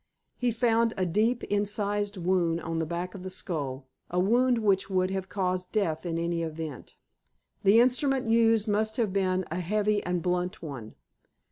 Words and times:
He 0.35 0.49
found 0.49 0.95
a 0.97 1.05
deep, 1.05 1.43
incised 1.43 2.17
wound 2.17 2.59
on 2.61 2.79
the 2.79 2.87
back 2.87 3.13
of 3.13 3.21
the 3.21 3.29
skull, 3.29 3.87
a 4.09 4.19
wound 4.19 4.57
which 4.57 4.89
would 4.89 5.11
have 5.11 5.29
caused 5.29 5.73
death 5.73 6.07
in 6.07 6.17
any 6.17 6.41
event. 6.41 6.95
The 7.61 7.79
instrument 7.79 8.27
used 8.27 8.67
must 8.67 8.97
have 8.97 9.13
been 9.13 9.45
a 9.51 9.59
heavy 9.59 10.03
and 10.03 10.23
blunt 10.23 10.59
one. 10.63 10.95